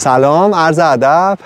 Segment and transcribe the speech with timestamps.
[0.00, 1.38] سلام عرض ادب.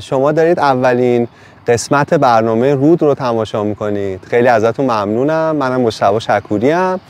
[0.00, 1.28] شما دارید اولین
[1.66, 4.24] قسمت برنامه رود رو تماشا می‌کنید.
[4.30, 5.56] خیلی ازتون ممنونم.
[5.56, 7.00] منم مشتبه شکوری ام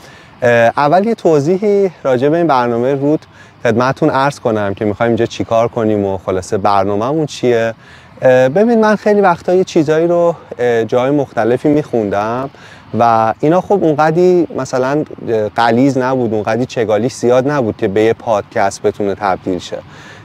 [0.77, 3.25] اول یه توضیحی راجع به این برنامه رود
[3.63, 7.73] خدمتتون عرض کنم که می‌خوایم اینجا چیکار کنیم و خلاصه برنامهمون چیه.
[8.21, 10.35] ببین من خیلی وقتا یه چیزایی رو
[10.87, 12.49] جای مختلفی میخوندم
[12.99, 15.03] و اینا خب اونقدی مثلا
[15.55, 19.77] قلیز نبود اونقدی چگالی زیاد نبود که به یه پادکست بتونه تبدیل شه.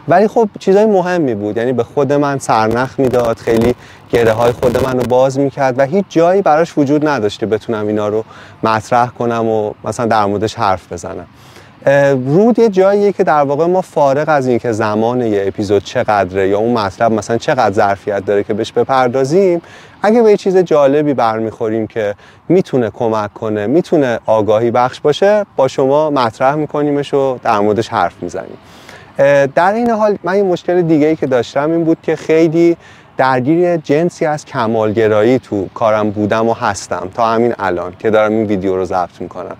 [0.09, 1.57] ولی خب چیزای مهمی بود.
[1.57, 3.74] یعنی به خود من سرنخ می‌داد خیلی
[4.10, 7.87] گره های خود من رو باز می‌کرد و هیچ جایی براش وجود نداشت که بتونم
[7.87, 8.24] اینا رو
[8.62, 11.27] مطرح کنم و مثلا در موردش حرف بزنم.
[12.27, 16.59] رود یه جاییه که در واقع ما فارغ از اینکه زمان یه اپیزود چقدره یا
[16.59, 19.62] اون مطلب مثلا چقدر ظرفیت داره که بهش بپردازیم
[20.02, 22.14] اگه به یه چیز جالبی برمیخوریم که
[22.48, 28.23] می‌تونه کمک کنه می‌تونه آگاهی بخش باشه با شما مطرح میکنیمش و در موردش حرف
[28.23, 28.59] می‌زنیم.
[29.55, 32.77] در این حال من یه مشکل دیگه ای که داشتم این بود که خیلی
[33.16, 38.47] درگیر جنسی از کمالگرایی تو کارم بودم و هستم تا همین الان که دارم این
[38.47, 39.56] ویدیو رو ضبط می‌کنم.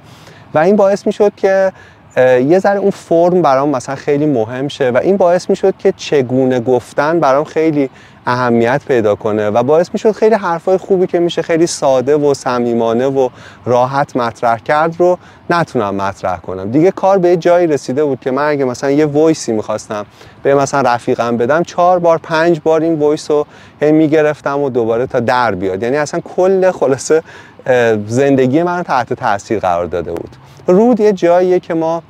[0.55, 1.73] و این باعث می‌شد که
[2.17, 6.61] یه ذره اون فرم برام مثلا خیلی مهم شه و این باعث می‌شد که چگونه
[6.61, 7.91] گفتن برام خیلی
[8.27, 13.07] اهمیت پیدا کنه و باعث می‌شد خیلی حرفای خوبی که میشه خیلی ساده و صمیمانه
[13.07, 13.29] و
[13.65, 15.19] راحت مطرح کرد رو
[15.51, 16.71] نتونم مطرح کنم.
[16.71, 20.07] دیگه کار به جایی رسیده بود که من اگه مثلا یه voice ی می‌خواستم
[20.43, 23.47] به مثلا رفیقم بدم چهار بار پنج بار این voice رو
[23.81, 25.83] هی می‌گرفتم و دوباره تا در بیاد.
[25.83, 27.23] یعنی اصلا کل خلاصه
[28.07, 30.37] زندگی من تحت تاثیر قرار داده بود.
[30.67, 32.03] رود یه جاییه که ما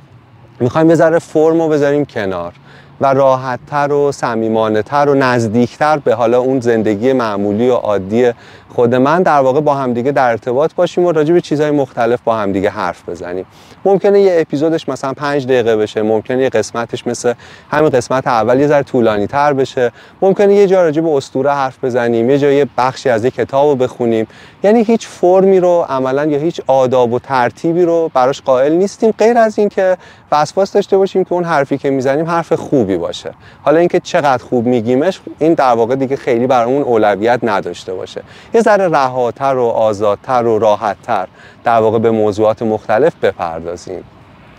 [0.59, 2.53] می‌خوایم یه ذره فرم رو بذاریم کنار.
[3.01, 8.31] و راحتتر و صمیمانه‌تر و نزدیکتر به حالا اون زندگی معمولی و عادی
[8.69, 12.35] خود من در واقع با همدیگه در ارتباط باشیم و راجع به چیزهای مختلف با
[12.35, 13.45] همدیگه حرف بزنیم.
[13.85, 17.33] ممکنه یه اپیزودش مثلا پنج دقیقه بشه ممکنه یه قسمتش مثل
[17.71, 19.91] همین قسمت اول یه ذره طولانی تر بشه.
[20.21, 23.69] ممکنه یه جا راجع به اسطوره حرف بزنیم یه جا یه بخشی از یه کتاب
[23.69, 24.27] رو بخونیم.
[24.63, 29.37] یعنی هیچ فرمی رو عملا یا هیچ آداب و ترتیبی رو براش قائل نیستیم غیر
[29.37, 29.97] از اینکه
[30.31, 33.31] وسواس داشته باشیم که اون حرفی که می‌زنیم حرف خوبی باشه.
[33.63, 38.21] حالا اینکه چقدر خوب میگیمش این در واقع دیگه خیلی برامون اولویت نداشته باشه.
[38.57, 41.27] یه ذره رهاتر و آزادتر و راحتتر
[41.63, 44.03] در واقع به موضوعات مختلف بپردازیم.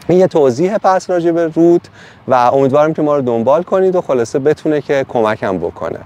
[0.09, 1.89] این یه توضیح پس راجع به رود
[2.29, 5.99] و امیدوارم که ما رو دنبال کنید و خلاصه بتونه که کمکم بکنه.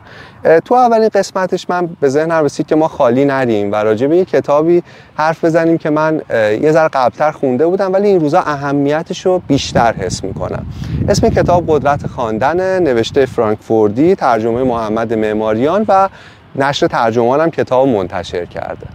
[0.64, 4.25] تو اولین قسمتش من به ذهنم رسید که ما خالی نریم و راجع به یه
[4.25, 4.82] کتابی
[5.14, 9.92] حرف بزنیم که من یه ذره قبلتر خونده بودم ولی این روزا اهمیتش رو بیشتر
[9.92, 10.66] حس می‌کنم.
[11.08, 16.08] اسم کتاب قدرت خواندن نوشته فرانک فوردی ترجمه محمد معماریان و
[16.56, 18.86] نشر ترجمانم کتاب منتشر کرده.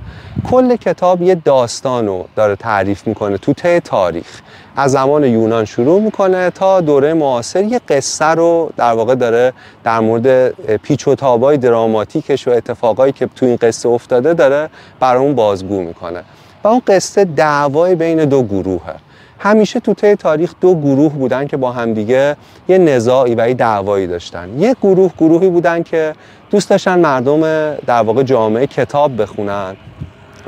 [0.52, 4.42] کل کتاب یه داستانو داره تعریف می‌کنه تو ته تاریخ.
[4.76, 7.64] از زمان یونان شروع می‌کنه تا دوره معاصر.
[7.64, 9.54] یه قصه رو در واقع داره
[9.84, 14.70] در مورد پیچ و تابای دراماتیکش و اتفاقایی که تو این قصه افتاده داره
[15.00, 16.24] برای بازگو می‌کنه.
[16.64, 18.96] و اون قصه دعوای بین دو گروهه.
[19.40, 22.36] همیشه تو طی تاریخ دو گروه بودن که با همدیگه
[22.68, 24.50] یه نزاعی و یه دعوایی داشتن.
[24.60, 26.14] یه گروه گروهی بودن که
[26.50, 27.42] دوست داشتن مردم
[27.74, 29.76] در واقع جامعه کتاب بخونن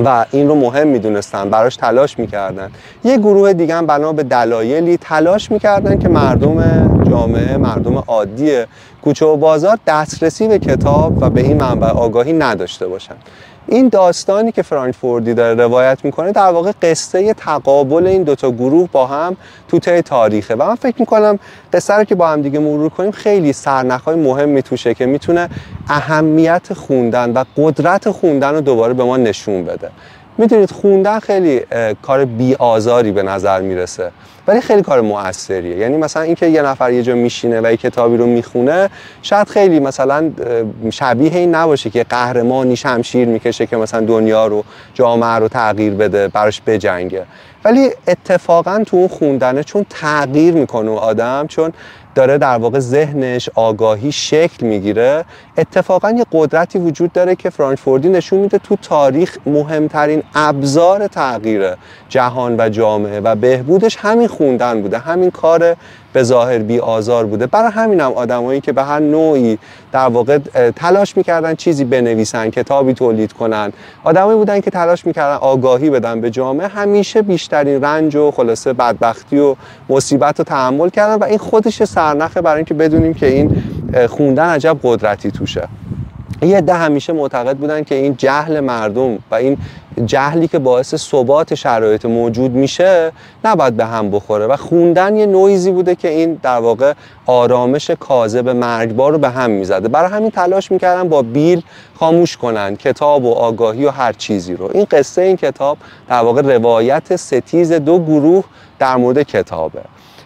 [0.05, 2.71] و این رو مهم می‌دونستن براش تلاش می‌کردن.
[3.03, 6.59] یه گروه دیگه هم بنا به دلایلی تلاش می‌کردن که مردم
[7.09, 8.63] جامعه مردم عادی
[9.01, 13.15] کوچه و بازار دسترسی به کتاب و به این منبع آگاهی نداشته باشن.
[13.71, 18.89] این داستانی که فرانک فوردی داره روایت می‌کنه در واقع قصه تقابل این دوتا گروه
[18.91, 19.37] با هم
[19.67, 20.55] تو طی تاریخه.
[20.55, 21.39] و من فکر می‌کنم
[21.73, 25.49] قصه رو که با هم دیگه مرور کنیم خیلی سرنخهای مهمی توشه که می‌تونه
[25.89, 29.89] اهمیت خوندن و قدرت خوندن رو دوباره به ما نشون بده.
[30.37, 31.61] می‌دونید خوندن خیلی
[32.01, 34.11] کار بی آزاری به نظر می‌رسه.
[34.49, 35.77] ولی خیلی کار موثریه.
[35.77, 38.89] یعنی مثلا اینکه یه نفر یه جا میشینه و یه کتابی رو می‌خونه
[39.21, 40.31] شاید خیلی مثلا
[40.89, 46.27] شبیه این نباشه که قهرمانی شمشیر می‌کشه که مثلا دنیا رو جامعه رو تغییر بده
[46.27, 47.25] براش بجنگه.
[47.65, 51.73] ولی اتفاقا تو اون خوندنه چون تغییر می‌کنه آدم چون
[52.15, 55.25] داره در واقع ذهنش آگاهی شکل می‌گیره.
[55.57, 61.73] اتفاقا یه قدرتی وجود داره که فرانکفوردی نشون میده تو تاریخ مهمترین ابزار تغییر
[62.09, 63.19] جهان و جامعه.
[63.19, 65.75] و بهبودش همین خوندن بوده همین کار
[66.13, 67.47] به ظاهر بی آزار بوده.
[67.47, 69.57] برای همین هم آدمایی که به هر نوعی
[69.91, 70.37] در واقع
[70.75, 73.73] تلاش می‌کردن چیزی بنویسن کتابی تولید کنن.
[74.03, 76.67] آدمایی بودن که تلاش می‌کردن آگاهی بدن به جامعه.
[76.67, 79.55] همیشه بیشترین رنج و خلاصه بدبختی و
[79.89, 83.63] مصیبت رو تحمل کردن و این خودش سرنخه برای اینکه بدونیم که این
[84.09, 85.67] خوندن عجب قدرتی توشه.
[86.41, 89.57] یه عده همیشه معتقد بودن که این جهل مردم و این
[90.05, 93.11] جهلی که باعث ثبات شرایط موجود میشه
[93.45, 94.47] نباید به هم بخوره.
[94.47, 96.93] و خوندن یه نویزی بوده که این در واقع
[97.25, 99.87] آرامش کاذب مرگبار رو به هم می‌زده.
[99.87, 101.61] برای همین تلاش می‌کردن با بیل
[101.99, 104.71] خاموش کنن کتاب و آگاهی و هر چیزی رو.
[104.73, 105.77] این قصه این کتاب
[106.09, 108.43] در واقع روایت ستیز دو گروه
[108.79, 109.81] در مورد کتابه.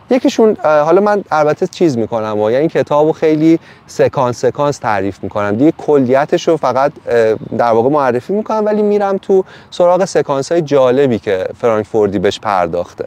[0.09, 5.55] یکیشون حالا من البته چیز می‌کنم و یعنی کتاب رو خیلی سکانس سکانس تعریف می‌کنم.
[5.55, 6.91] دیگه کلیتش فقط
[7.57, 13.05] در واقع معرفی می‌کنم ولی میرم تو سراغ سکانس های جالبی که فرانکفوردی بهش پرداخته.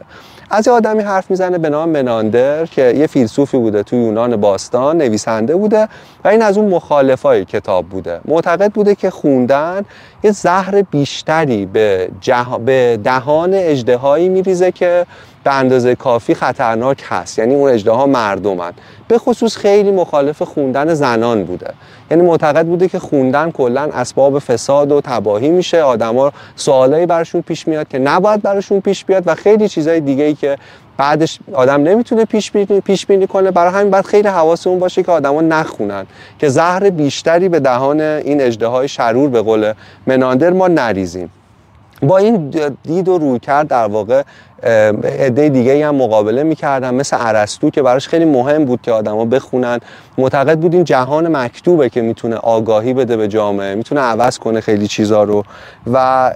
[0.49, 4.97] از یه آدمی حرف می‌زنه به نام مناندر که یه فیلسوفی بوده تو یونان باستان
[4.97, 5.87] نویسنده بوده
[6.23, 8.19] و این از اون مخالفای کتاب بوده.
[8.25, 9.85] معتقد بوده که خوندن
[10.23, 12.45] یه زهر بیشتری به, جه...
[12.65, 15.05] به دهان اجدهایی میریزه که
[15.47, 17.39] به اندازه کافی خطرناک هست.
[17.39, 18.73] یعنی اون اجده ها مردمن.
[19.07, 21.73] به خصوص خیلی مخالف خوندن زنان بوده.
[22.11, 25.81] یعنی معتقد بوده که خوندن کلا اسباب فساد و تباهی میشه.
[25.81, 30.33] آدما سوالایی براشون پیش میاد که نباید براشون پیش بیاد و خیلی چیزای دیگه ای
[30.33, 30.57] که
[30.97, 33.51] بعدش آدم نمی‌تونه پیش بینی, پیش بینی کنه.
[33.51, 36.05] برای همین باید خیلی حواسمون باشه که آدما نخونن.
[36.39, 39.73] که زهر بیشتری به دهان این اجده شرور به قول
[40.07, 41.31] مناندر ما نریزیم.
[42.01, 42.53] با این
[42.83, 44.23] دید و روی کرد در واقع
[45.19, 49.79] عده دیگه هم مقابله می‌کردن مثل عرستو که براش خیلی مهم بود که آدما بخونن.
[50.17, 54.87] معتقد بود این جهان مکتوبه که می‌تونه آگاهی بده به جامعه می‌تونه عوض کنه خیلی
[54.87, 55.43] چیزا رو.
[55.93, 56.31] و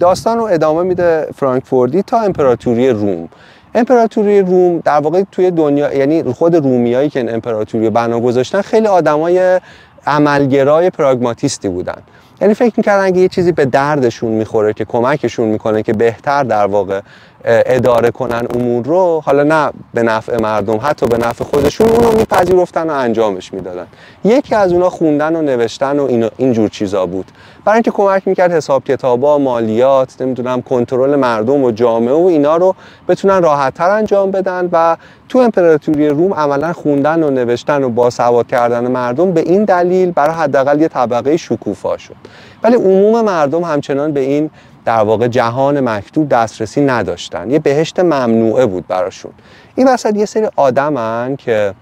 [0.00, 3.28] داستان رو ادامه میده فرانکفوردی تا امپراتوری روم.
[3.74, 8.86] امپراتوری روم در واقع توی دنیا یعنی خود رومیایی که این امپراتوری بنا گذاشتن خیلی
[8.86, 9.60] آدمای
[10.06, 12.02] عملگرای پراگماتیستی بودن.
[12.40, 16.66] یعنی فکر می‌کردن اگه یه چیزی به دردشون می‌خوره که کمکشون می‌کنه که بهتر در
[16.66, 17.00] واقع
[17.44, 22.90] اداره کنن امور رو حالا نه به نفع مردم حتی به نفع خودشون اونو میپذیرفتن
[22.90, 23.86] و انجامش می‌دادن.
[24.24, 27.26] یکی از اونا خوندن و نوشتن و این جور چیزا بود.
[27.64, 32.74] برای اینکه کمک می‌کرد حساب کتابا مالیات نمی‌دونم کنترل مردم و جامعه و اینا رو
[33.08, 34.96] بتونن راحتتر انجام بدن و
[35.28, 40.34] تو امپراتوری روم عملا خوندن و نوشتن و باسواد کردن مردم به این دلیل برای
[40.34, 42.16] حداقل یه طبقه شکوفا شد.
[42.62, 44.50] ولی عموم مردم همچنان به این
[44.90, 47.50] در واقع جهان مکتوب دسترسی نداشتن.
[47.50, 49.32] یه بهشت ممنوعه بود براشون.
[49.74, 51.74] این وسط یه سری آدمن که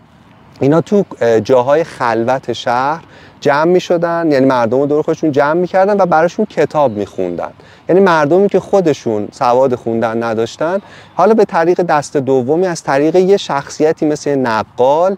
[0.60, 1.04] اینا تو
[1.44, 3.04] جاهای خلوت شهر
[3.40, 7.06] جمع می شدن یعنی مردم رو دور خودشون جمع می کردن و براشون کتاب می
[7.06, 7.50] خوندن
[7.88, 10.78] یعنی مردمی که خودشون سواد خوندن نداشتن.
[11.14, 15.16] حالا به طریق دست دومی از طریق یه شخصیتی مثل نقال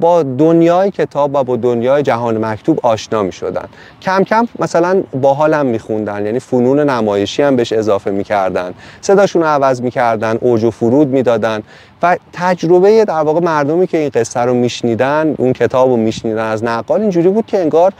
[0.00, 3.68] با دنیای کتاب و با دنیای جهان مکتوب آشنا می شدن
[4.02, 8.74] کم کم مثلا با حالم می خوندن یعنی فنون نمایشی هم بهش اضافه می کردن
[9.00, 11.62] صداشون رو عوض می کردن اوج و فرود می دادن
[12.02, 16.64] و تجربه در واقع مردمی که این قصه رو میشنیدن اون کتاب رو میشنیدن از
[16.64, 17.92] نقال اینجوری بود که انگار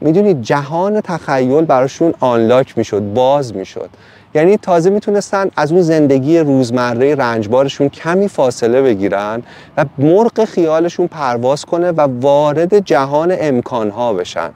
[0.00, 3.90] می‌دونید جهان تخیل براشون آنلاک می‌شد باز می‌شد.
[4.34, 9.42] یعنی تازه می‌تونستن از اون زندگی روزمره رنجبارشون کمی فاصله بگیرن
[9.76, 14.50] و مرغ خیالشون پرواز کنه و وارد جهان امکانها بشن.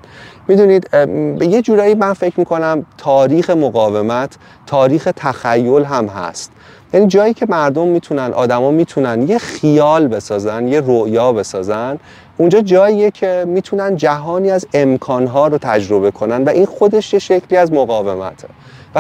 [0.49, 0.91] می‌دونید
[1.39, 4.37] به یه جورایی من فکر می‌کنم تاریخ مقاومت
[4.67, 6.53] تاریخ تخیل هم هست.
[6.95, 11.99] یعنی جایی که مردم می‌تونن آدما می‌تونن یه خیال بسازن یه رؤیا بسازن
[12.37, 17.59] اونجا جاییه که می‌تونن جهانی از امکانها رو تجربه کنن و این خودش یه شکلی
[17.59, 18.49] از مقاومته.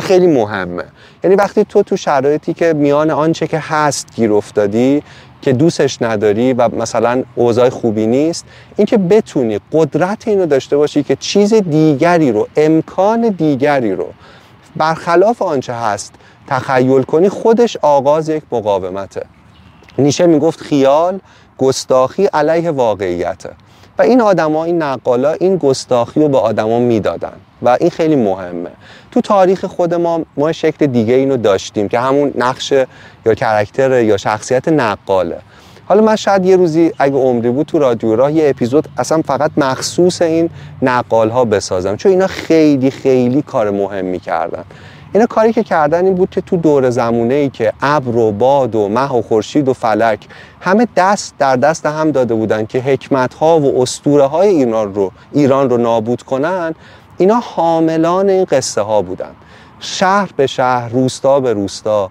[0.00, 0.84] خیلی مهمه.
[1.24, 5.02] یعنی وقتی تو تو شرایطی که میان آنچه که هست گیر افتادی
[5.42, 8.44] که دوستش نداری و مثلا اوضاع خوبی نیست
[8.76, 14.06] اینکه بتونی قدرت اینو داشته باشی که چیز دیگری رو امکان دیگری رو
[14.76, 16.14] برخلاف آنچه هست
[16.46, 19.22] تخیل کنی خودش آغاز یک مقاومته.
[19.98, 21.20] نیشه می‌گفت خیال
[21.58, 23.50] گستاخی علیه واقعیته.
[23.98, 27.32] و این آدما این نقالا این گستاخی رو به آدما می‌دادن.
[27.62, 28.70] و این خیلی مهمه.
[29.12, 32.72] تو تاریخ خود ما ما شکل دیگه اینو داشتیم که همون نقش
[33.26, 35.38] یا کرکتر یا شخصیت نقاله.
[35.86, 39.50] حالا من شاید یه روزی اگه عمری بود تو رادیو راه یه اپیزود اصلا فقط
[39.56, 40.50] مخصوص این
[40.82, 41.96] نقال ها بسازم.
[41.96, 44.64] چون اینا خیلی خیلی کار مهمی کردن.
[45.12, 48.74] اینا کاری که کردن این بود که تو دور زمونه ای که ابر و باد
[48.74, 50.26] و مه و خورشید و فلک
[50.60, 55.12] همه دست در دست هم داده بودن که حکمت ها و اسطوره های ایران رو
[55.32, 56.74] ایران رو نابود کنن.
[57.18, 59.30] اینا حاملان این قصه ها بودن.
[59.80, 62.10] شهر به شهر روستا به روستا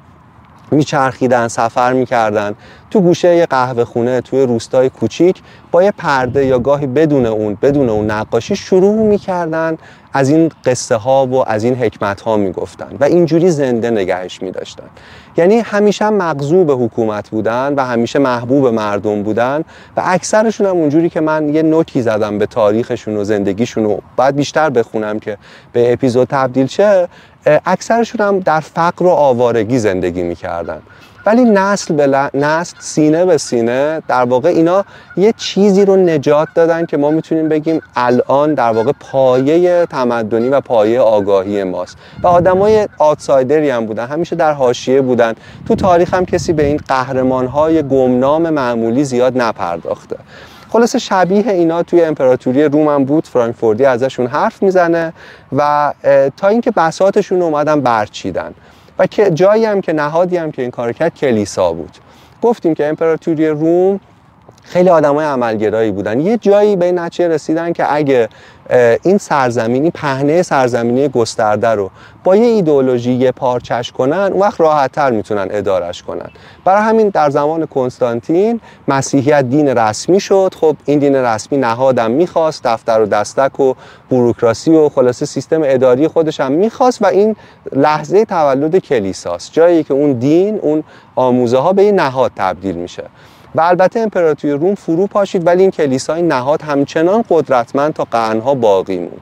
[0.72, 2.56] میچرخیدن سفر می‌کردن.
[2.92, 5.42] تو گوشه یه قهوه خونه توی روستای کوچیک
[5.72, 9.78] با یه پرده یا گاهی بدون اون بدون اون نقاشی شروع می‌کردن
[10.14, 14.84] از این قصه ها و از این حکمت ها می‌گفتن و اینجوری زنده نگهش میداشتن.
[15.38, 19.64] یعنی همیشه مغضوب حکومت بودن و همیشه محبوب مردم بودن
[19.98, 24.36] و اکثرشون هم اونجوری که من یه نوتی زدم به تاریخشون و زندگیشون و باید
[24.36, 25.38] بیشتر بخونم که
[25.74, 27.08] به اپیزود تبدیل شه
[27.66, 30.82] اکثرشون هم در فقر و آوارگی زندگی می‌کردن.
[31.28, 34.86] ولی نسل به نسل سینه به سینه در واقع اینا
[35.18, 40.62] یه چیزی رو نجات دادن که ما می‌تونیم بگیم الان در واقع پایه تمدنی و
[40.62, 41.98] پایه آگاهی ماست.
[42.24, 45.34] و آدمای آتسایدری هم بودن همیشه در حاشیه بودن.
[45.68, 50.16] تو تاریخ هم کسی به این قهرمان های گمنام معمولی زیاد نپرداخته.
[50.70, 55.14] خلاصه شبیه اینا توی امپراتوری روم هم بود فرانکفورتی ازشون حرف می‌زنه
[55.58, 55.94] و
[56.38, 58.54] تا اینکه بساتشون اومدن برچیدن.
[59.00, 61.98] و که جایی هم که نهادی هم که این کار کرد کلیسا بود.
[62.42, 64.00] گفتیم که امپراتوری روم
[64.64, 66.20] خیلی آدمای عملگرایی بودن.
[66.20, 68.30] یه جایی به این نتیجه رسیدن که اگه
[69.04, 71.92] این سرزمینی پهنه سرزمینی گسترده رو
[72.24, 76.30] با یه ایدئولوژی یه پارچش کنن اون وقت راحتتر می‌تونن ادارش کنن.
[76.66, 80.54] برای همین در زمان کنستانتین مسیحیت دین رسمی شد.
[80.62, 83.74] خب این دین رسمی نهادم می‌خواست دفتر و دستک و
[84.10, 87.36] بروکراسی و خلاصه سیستم اداری خودش هم می‌خواست و این
[87.72, 89.54] لحظه تولد کلیساست.
[89.54, 90.84] جایی که اون دین اون
[91.16, 93.04] آموزه ها به یه نهاد تبدیل میشه.
[93.58, 98.98] و البته امپراتوری روم فرو پاشید ولی این کلیسای نهاد همچنان قدرتمند تا قرنها باقی
[98.98, 99.22] موند.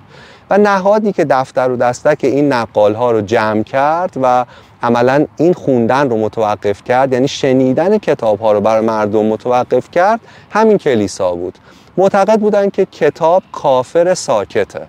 [0.50, 4.46] و نهادی که دفتر و دستک این نقال ها رو جمع کرد و
[4.84, 10.20] عملا این خوندن رو متوقف کرد یعنی شنیدن کتاب ها رو برای مردم متوقف کرد
[10.51, 11.58] همین کلیسا بود.
[11.98, 14.88] معتقد بودن که کتاب کافر ساکته.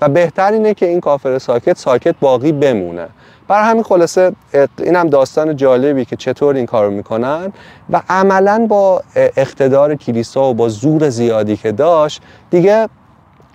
[0.00, 3.08] و بهتر اینه که این کافر ساکت ساکت باقی بمونه.
[3.48, 4.32] بر همین خلاصه
[4.78, 7.52] این هم داستان جالبی که چطور این کارو می‌کنن
[7.90, 12.88] و عملا با اقتدار کلیسا و با زور زیادی که داشت دیگه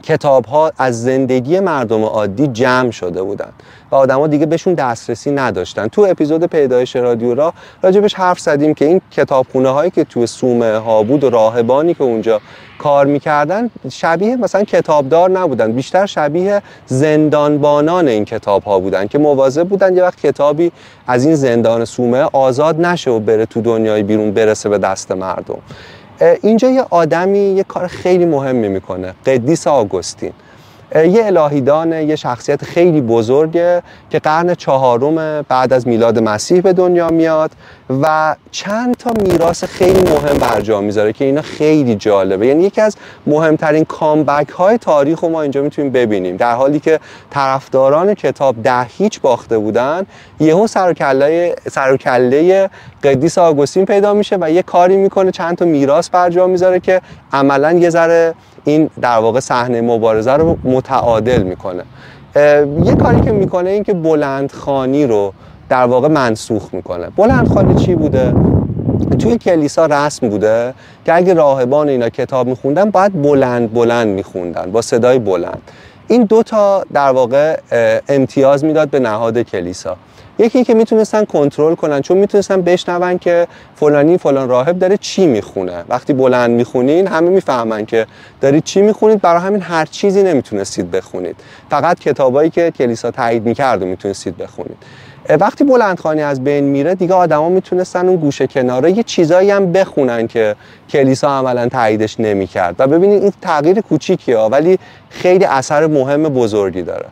[0.03, 3.50] کتاب ها از زندگی مردم عادی جمع شده بودن
[3.91, 5.88] و آدما دیگه بهشون دسترسی نداشتن.
[5.88, 10.77] تو اپیزود پیدایش رادیو را راجبش حرف زدیم که این کتابخونه هایی که تو سومه
[10.77, 12.41] ها بود و راهبانی که اونجا
[12.79, 19.67] کار می‌کردن شبیه مثلا کتابدار نبودن بیشتر شبیه زندانبانان این کتاب ها بودن که مواظب
[19.67, 20.72] بودن یه وقت کتابی
[21.07, 25.57] از این زندان سومه آزاد نشه و بره تو دنیای بیرون برسه به دست مردم.
[26.22, 29.13] اینجا یه آدمی یه کار خیلی مهمی می‌کنه.
[29.25, 30.34] قدیس آگوستین.
[30.96, 37.10] یه الهیدان یه شخصیت خیلی بزرگه که قرن چهارم بعد از میلاد مسیح به دنیا
[37.10, 37.52] میاد
[38.02, 42.48] و چند تا میراث خیلی مهم برجا می‌ذاره که اینا خیلی جالبه.
[42.48, 42.96] یعنی یکی از
[43.28, 46.38] مهمترین کامبک های تاریخ رو ما اینجا می‌تونیم ببینیم.
[46.38, 50.06] در حالی که طرفداران کتاب ده هیچ باخته بودن
[50.40, 50.90] یهو سر
[51.94, 52.70] و کله
[53.04, 57.02] قدیس آگوستین پیدا میشه و یه کاری می‌کنه چند تا میراث برجا می‌ذاره که
[57.34, 58.34] عملا یه ذره
[58.65, 61.84] این در واقع صحنه مبارزه رو متعادل می‌کنه.
[62.84, 65.34] یه کاری که می‌کنه این که بلندخانی رو
[65.70, 67.08] در واقع منسوخ می‌کنه.
[67.17, 68.34] بلندخانی چی بوده؟
[69.20, 70.74] توی کلیسا رسم بوده
[71.05, 75.62] که اگه راهبان اینا کتاب میخوندن باید بلند بلند میخوندن با صدای بلند.
[76.08, 77.58] این دو تا در واقع
[78.10, 79.98] امتیاز می‌داد به نهاد کلیسا.
[80.40, 85.84] یکی که می‌تونستن کنترل کنن چون می‌تونستن بشنون که فلانی فلان راهب داره چی می‌خونه.
[85.90, 88.08] وقتی بلند می‌خونین همه می‌فهمن که
[88.42, 91.36] دارید چی می‌خونید برای همین هر چیزی نمی‌تونستید بخونید.
[91.70, 94.78] فقط کتابایی که کلیسا تایید می‌کرد و می‌تونستید بخونید.
[95.40, 100.28] وقتی بلندخانی از بین میره دیگه آدما می‌تونستن اون گوشه کناره یه چیزایی هم بخونن
[100.28, 100.56] که
[100.90, 102.75] کلیسا عملا تاییدش نمی‌کرد.
[102.80, 107.06] و ببینید این تغییر کوچیکیه ولی خیلی اثر مهم بزرگی داره.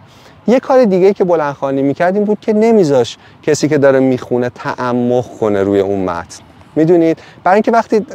[0.48, 5.26] یه کار دیگه که بلندخانی می‌کرد این بود که نمیذاش کسی که داره می‌خونه تعمق
[5.40, 6.44] کنه روی اون متن.
[6.76, 8.06] می‌دونید؟ برای اینکه وقتی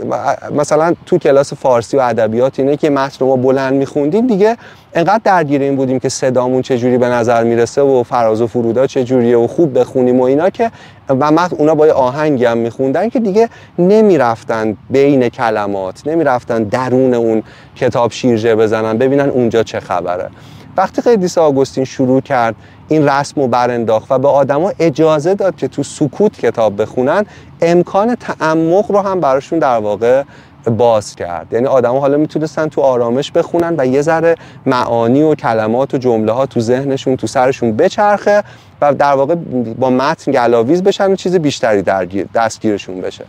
[0.57, 4.57] مثلا تو کلاس فارسی و ادبیات اینه که متن رو ما بلند میخوندیم دیگه
[4.95, 9.37] انقدر درگیر این بودیم که صدامون چجوری به نظر می‌رسه و فراز و فرودا چجوریه
[9.37, 10.71] و خوب بخونیم و اینا که
[11.09, 17.43] و متن اونا با آهنگی هم میخوندن که دیگه نمی‌رفتن بین کلمات نمی‌رفتن درون اون
[17.77, 20.29] کتاب شیرجه بزنن ببینن اونجا چه خبره.
[20.77, 22.55] وقتی قدیس آگوستین شروع کرد
[22.89, 27.27] این رسم رو برانداخت و به آدما اجازه داد که تو سکوت کتاب بخونن
[27.63, 30.23] امکان تعمق رو هم براشون در واقع
[30.71, 31.53] باز کرد.
[31.53, 34.35] یعنی آدما حالا می‌تونستن تو آرامش بخونن و یه ذره
[34.67, 38.45] معانی و کلمات و جمله ها تو ذهنشون تو سرشون بچرخه
[38.81, 39.35] و در واقع
[39.79, 43.25] با متن گلاویز بشن و چیز بیشتری درگیر دستگیرشون بشه.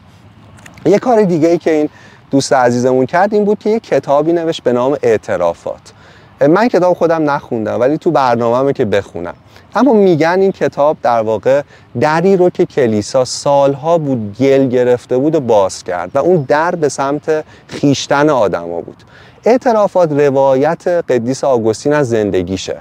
[0.85, 1.89] یه کار دیگه ای که این
[2.31, 5.93] دوست عزیزمون کرد این بود که یه کتابی نوشت به نام اعترافات.
[6.41, 9.33] من کتاب خودم نخوندم ولی تو برنامه که بخونم.
[9.75, 11.61] اما میگن این کتاب در واقع
[11.99, 16.75] دری رو که کلیسا سالها بود گل گرفته بود و باز کرد و اون در
[16.75, 19.03] به سمت خیشتن آدما بود.
[19.45, 22.77] اعترافات روایت قدیس آگوستین از زندگیشه.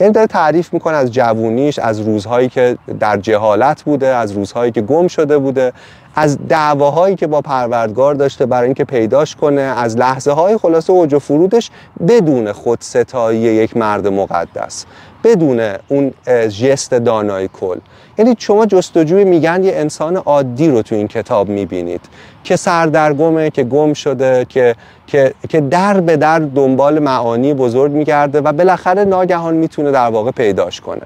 [0.00, 4.80] یعنی داره تعریف می‌کنه از جوونیش از روزهایی که در جهالت بوده از روزهایی که
[4.80, 5.72] گم شده بوده
[6.14, 11.14] از دعواهایی که با پروردگار داشته برای اینکه پیداش کنه از لحظه های خلاصه اوج
[11.14, 11.70] و فرودش
[12.08, 14.86] بدون خود ستایی یک مرد مقدس.
[15.24, 16.12] بدون اون
[16.48, 17.78] جست دانای کل.
[18.18, 22.00] یعنی شما جستجوی میگن یه انسان عادی رو تو این کتاب می‌بینید
[22.44, 24.74] که سردرگمه که گم شده که
[25.06, 30.30] که که در به در دنبال معانی بزرگ میگرده و بالاخره ناگهان می‌تونه در واقع
[30.30, 31.02] پیداش کنه.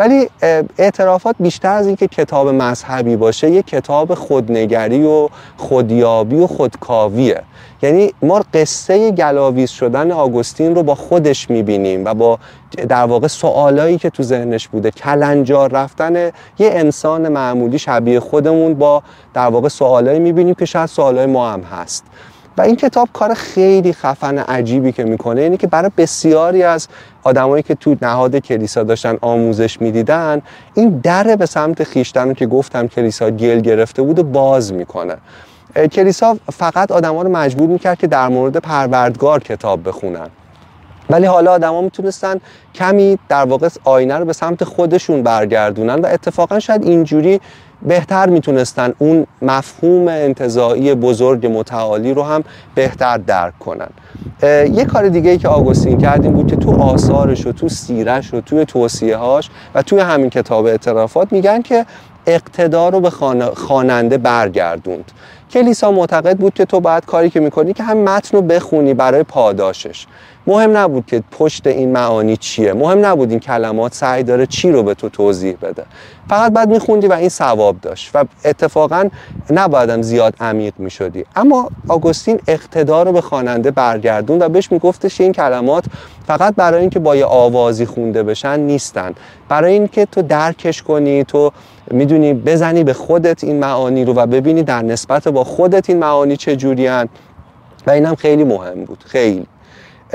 [0.00, 0.28] ولی
[0.78, 7.42] اعترافات بیشتر از اینکه کتاب مذهبی باشه یه کتاب خودنگری و خودیابی و خودکاویه.
[7.82, 12.38] یعنی ما قصه گلاویز شدن آگوستین رو با خودش می‌بینیم و با
[12.88, 19.02] در واقع سوالایی که تو ذهنش بوده کلنجار رفتن یه انسان معمولی شبیه خودمون با
[19.34, 22.04] در واقع سوالایی می‌بینیم که شاید سوالای ما هم هست.
[22.60, 26.88] و این کتاب کار خیلی خفن عجیبی که می‌کنه اینه که برای بسیاری از
[27.22, 30.42] آدمایی که تو نهاد کلیسا داشتن آموزش می‌دیدن
[30.74, 35.16] این در به سمت خیشتن رو که گفتم کلیسا گل گرفته بود و باز می‌کنه.
[35.92, 40.28] کلیسا فقط آدما رو مجبور می‌کرد که در مورد پروردگار کتاب بخونن.
[41.10, 42.40] ولی حالا آدما می‌تونستن
[42.74, 47.40] کمی در واقع آینه رو به سمت خودشون برگردونن و اتفاقا شاید اینجوری
[47.82, 52.44] بهتر می‌تونستن اون مفهوم انتظایی بزرگ متعالی رو هم
[52.74, 53.90] بهتر درک کنن.
[54.72, 58.40] یه کار دیگه ای که آگوستین کرد بود که تو آثارش و تو سیرش و
[58.40, 61.86] توی توصیه هاش و توی همین کتاب اعترافات میگن که
[62.26, 63.10] اقتدار رو به
[63.54, 65.12] خواننده برگردوند.
[65.50, 69.22] کلیسا معتقد بود که تو باید کاری که می‌کنی که هم متن رو بخونی برای
[69.22, 70.06] پاداشش.
[70.46, 72.72] مهم نبود که پشت این معانی چیه.
[72.72, 75.84] مهم نبود این کلمات سعی داره چی رو به تو توضیح بده.
[76.28, 79.08] فقط بعد میخوندی و این ثواب داشت و اتفاقا
[79.50, 81.24] نبایدم زیاد عمیق می‌شدی.
[81.36, 85.84] اما آگوستین اقتدار رو به خواننده برگردون و بهش میگفتش این کلمات
[86.26, 89.14] فقط برای اینکه با یه آوازی خونده بشن نیستن.
[89.48, 91.52] برای اینکه تو درکش کنی تو
[91.90, 96.36] می‌دونی بزنی به خودت این معانی رو و ببینی در نسبت با خودت این معانی
[96.36, 97.08] چجوریان
[97.86, 99.04] و اینم خیلی مهم بود.
[99.06, 99.46] خیلی.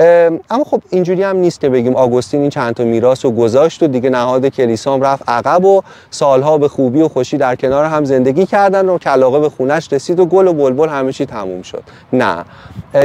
[0.00, 3.86] اما خب اینجوری هم نیست که بگیم آگوستین این چند تا میراث رو گذاشت و
[3.86, 8.04] دیگه نهاد کلیسا هم رفت عقب و سالها به خوبی و خوشی در کنار هم
[8.04, 11.82] زندگی کردن و کلاقه به خونش رسید و گل و بلبل همه چی تموم شد.
[12.12, 12.44] نه.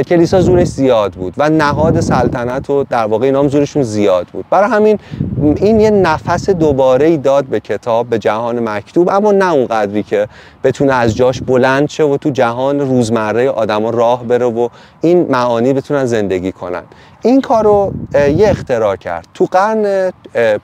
[0.08, 4.44] کلیسا زورش زیاد بود و نهاد سلطنت و در واقع اینا هم زورشون زیاد بود.
[4.50, 4.98] برای همین
[5.56, 10.02] این یه نفس دوباره ای داد به کتاب به جهان مکتوب اما نه اون قدری
[10.02, 10.28] که
[10.64, 14.68] بتونه از جاش بلند شه و تو جهان روزمره آدما راه بره و
[15.00, 16.81] این معانی بتونن زندگی کنن.
[17.22, 19.26] این کار رو یه اختراع کرد.
[19.34, 20.12] تو قرن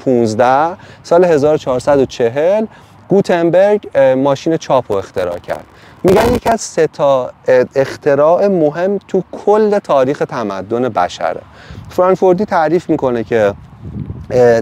[0.05, 2.67] 15 سال 1440
[3.09, 5.65] گوتنبرگ ماشین چاپ رو اختراع کرد.
[6.03, 7.33] میگن یکی از سه تا
[7.75, 11.41] اختراع مهم تو کل تاریخ تمدن بشره.
[11.89, 13.55] فرانکفورتی تعریف می‌کنه که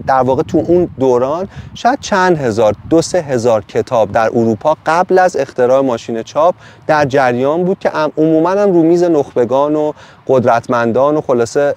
[0.07, 5.19] در واقع تو اون دوران شاید چند هزار دو سه هزار کتاب در اروپا قبل
[5.19, 6.55] از اختراع ماشین چاپ
[6.87, 9.93] در جریان بود که عموما هم رو میز نخبگان و
[10.27, 11.75] قدرتمندان و خلاصه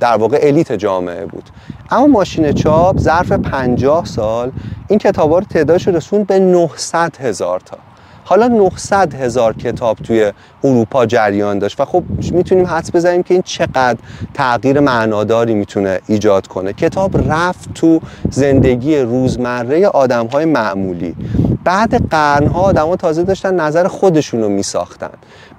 [0.00, 1.50] در واقع الیت جامعه بود.
[1.90, 4.52] اما ماشین چاپ ظرف پنجاه سال
[4.88, 7.78] این کتاب رو تعدادش رسوند به 900 هزار تا.
[8.28, 10.32] حالا 900 هزار کتاب توی
[10.64, 13.96] اروپا جریان داشت و خب می‌تونیم حدس بزنیم که این چقدر
[14.34, 16.72] تغییر معناداری می‌تونه ایجاد کنه.
[16.72, 21.14] کتاب رفت تو زندگی روزمره آدم های معمولی.
[21.64, 25.10] بعد قرنها آدما تازه داشتن نظر خودشون رو میساختن.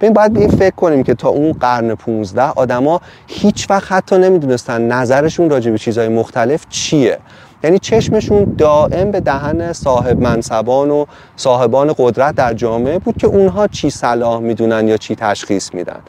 [0.02, 4.18] ببین باید به این فکر کنیم که تا اون قرن 15 آدما هیچ وقت حتی
[4.18, 7.18] نمی‌دونستن نظرشون راجع به چیزهای مختلف چیه.
[7.64, 13.68] یعنی چشمشون دائم به دهن صاحب منصبان و صاحبان قدرت در جامعه بود که اونها
[13.68, 16.00] چی صلاح می‌دونن یا چی تشخیص میدن.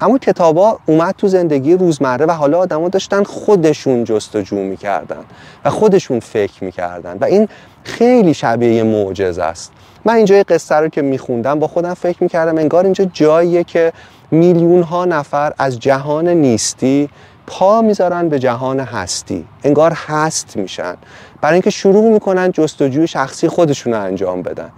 [0.00, 5.24] اما کتابا اومد تو زندگی روزمره و حالا آدما داشتن خودشون جستجو می‌کردن
[5.64, 7.48] و خودشون فکر می‌کردن و این
[7.84, 9.72] خیلی شبیه معجزه است.
[10.04, 13.92] من اینجا یه قصه رو که میخوندم با خودم فکر می‌کردم انگار اینجا جاییه که
[14.30, 17.08] میلیون ها نفر از جهان نیستی
[17.50, 19.44] پا می‌ذارن به جهان هستی.
[19.64, 20.96] انگار هست میشن.
[21.40, 24.70] برای اینکه شروع می‌کنن جستجوی شخصی خودشون رو انجام بدن.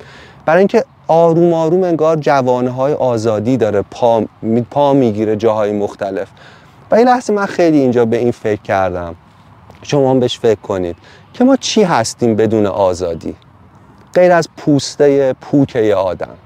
[0.47, 4.25] برای اینکه آروم آروم انگار جوانه های آزادی داره پا,
[4.71, 6.29] پا می‌گیره جاهای مختلف.
[6.91, 9.15] و این لحظه من خیلی اینجا به این فکر کردم.
[9.83, 10.97] شما هم بهش فکر کنید
[11.35, 13.37] که ما چی هستیم بدون آزادی؟
[14.15, 16.37] غیر از پوسته پوکه آدم.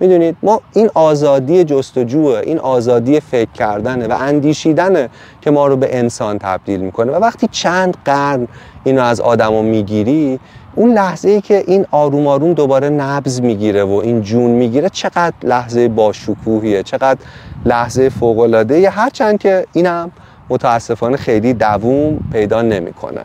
[0.00, 5.08] می‌دونید ما این آزادی جستجوه این آزادی فکر کردنه و اندیشیدنه
[5.40, 7.12] که ما رو به انسان تبدیل می‌کنه.
[7.12, 8.48] و وقتی چند قرن
[8.84, 10.40] اینو از آدما می‌گیری
[10.74, 15.32] اون لحظه ای که این آروم آروم دوباره نبز می‌گیره و این جون می‌گیره چقدر
[15.42, 17.18] لحظه باشکوهیه چقدر
[17.64, 20.10] لحظه فوق العاده هرچند که اینم
[20.48, 23.20] متاسفانه خیلی دووم پیدا نمی‌کنه.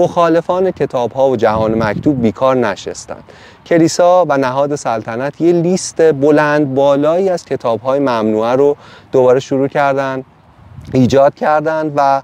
[0.00, 3.16] مخالفان کتاب ها و جهان مکتوب بیکار نشستن
[3.66, 8.76] کلیسا و نهاد سلطنت یه لیست بلند بالایی از کتاب های ممنوعه رو
[9.12, 10.24] دوباره شروع کردن
[10.92, 12.22] ایجاد کردن و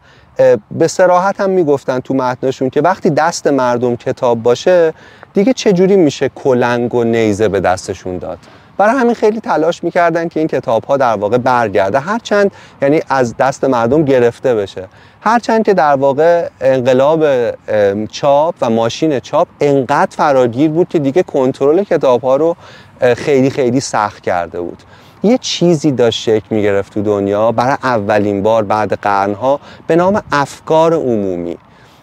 [0.71, 4.95] به سراحت هم می‌گفتن تو متنشون که وقتی دست مردم کتاب باشه
[5.35, 8.39] دیگه چجوری میشه کلنگ و نیزه به دستشون داد؟
[8.79, 11.99] برای همین خیلی تلاش می‌کردن که این کتاب ها در واقع برگرده.
[11.99, 12.51] هرچند
[12.83, 14.89] یعنی از دست مردم گرفته بشه.
[15.21, 17.25] هرچند که در واقع انقلاب
[18.07, 22.57] چاپ و ماشین چاپ انقدر فراگیر بود که دیگه کنترل کتاب ها رو
[23.17, 24.83] خیلی خیلی سخت کرده بود.
[25.23, 30.23] یه چیزی داشت شکل می گرفت تو دنیا برای اولین بار بعد قرنها به نام
[30.33, 31.59] افکار عمومی.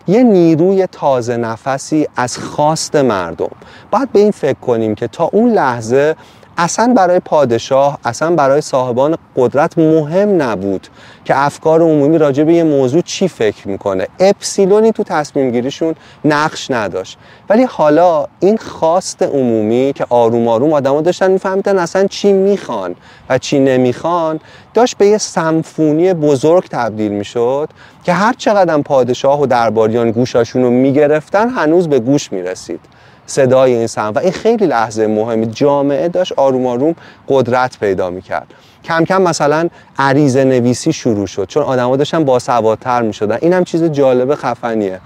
[0.08, 3.52] یه نیروی تازه نفسی از خواست مردم.
[3.92, 6.16] باید به این فکر کنیم که تا اون لحظه
[6.58, 10.88] اصلا برای پادشاه اصلا برای صاحبان قدرت مهم نبود
[11.26, 14.08] که افکار عمومی راجع به یه موضوع چی فکر می‌کنه.
[14.20, 17.18] اپسیلونی تو تصمیم گیریشون نقش نداشت.
[17.50, 22.96] ولی حالا این خواست عمومی که آروم آروم آدما داشتن میفهمیدن اصلا چی می‌خوان
[23.30, 24.40] و چی نمی‌خوان
[24.74, 27.70] داشت به یه سمفونی بزرگ تبدیل می‌شد
[28.04, 32.80] که هر چقدر پادشاه و درباریان گوشاشون رو می‌گرفتن هنوز به گوش می‌رسید.
[33.26, 35.46] صدای این سم و این خیلی لحظه مهمی.
[35.46, 36.96] جامعه داشت آروم آروم
[37.28, 38.48] قدرت پیدا می‌کرد.
[38.84, 39.70] کم کم مثلا
[40.00, 43.38] عریضه نویسی شروع شد چون آدما داشتن باسوادتر می‌شدن.
[43.42, 45.00] این هم چیز جالب خفنیه.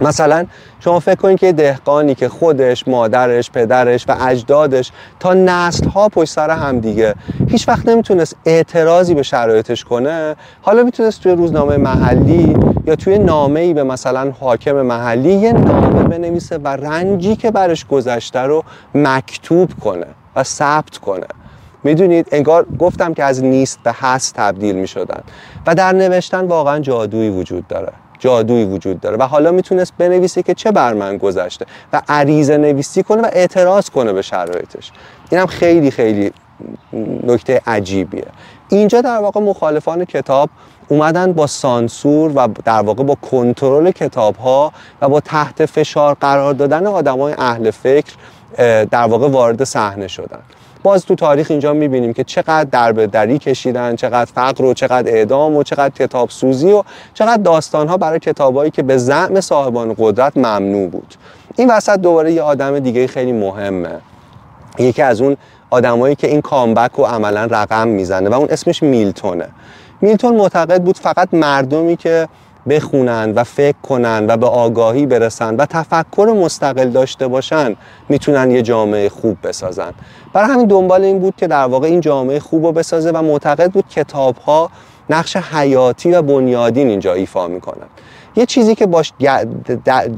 [0.00, 0.46] مثلا
[0.80, 6.30] شما فکر کنید که دهقانی که خودش مادرش پدرش و اجدادش تا نسل ها پشت
[6.30, 7.14] سر هم دیگه
[7.48, 10.36] هیچ وقت نمی‌تونست اعتراضی به شرایطش کنه.
[10.62, 16.02] حالا می‌تونست توی روزنامه محلی یا توی نامه ای به مثلا حاکم محلی یه نامه
[16.02, 18.64] بنویسه و رنجی که برش گذشته رو
[18.94, 21.26] مکتوب کنه و ثبت کنه.
[21.84, 25.20] می‌دونید انگار گفتم که از نیست به هست تبدیل می شدن
[25.66, 27.92] و در نوشتن واقعا جادویی وجود داره.
[28.18, 29.16] جادویی وجود داره.
[29.16, 33.90] و حالا می‌تونست بنویسه که چه بر من گذشته و عریضه نویسی کنه و اعتراض
[33.90, 34.92] کنه به شرایطش.
[35.30, 36.32] اینم خیلی خیلی
[37.22, 38.26] نکته عجیبیه.
[38.68, 40.50] اینجا در واقع مخالفان کتاب
[40.88, 46.54] اومدن با سانسور و در واقع با کنترل کتاب ها و با تحت فشار قرار
[46.54, 48.12] دادن آدمای اهل فکر
[48.84, 50.40] در واقع وارد صحنه شدن.
[50.84, 55.56] باز تو تاریخ اینجا می‌بینیم که چقدر درب دری کشیدن چقدر فقر و چقدر اعدام
[55.56, 56.82] و چقدر کتاب سوزی و
[57.14, 61.14] چقدر داستان ها برای کتابایی که به زعم صاحبان قدرت ممنوع بود.
[61.56, 63.98] این وسط دوباره یه آدم دیگه خیلی مهمه.
[64.78, 65.36] یکی از اون
[65.70, 69.48] آدمایی که این کامبک رو عملا رقم می‌زنه و اون اسمش میلتونه.
[70.00, 72.28] میلتون معتقد بود فقط مردمی که
[72.68, 77.76] بخونن و فکر کنن و به آگاهی برسن و تفکر مستقل داشته باشن
[78.08, 79.92] می‌تونن یه جامعه خوب بسازن.
[80.34, 83.72] برای همین دنبال این بود که در واقع این جامعه خوب رو بسازه و معتقد
[83.72, 84.70] بود کتاب ها
[85.10, 87.86] نقش حیاتی و بنیادین اینجا ایفا می‌کنن.
[88.36, 89.12] یه چیزی که باش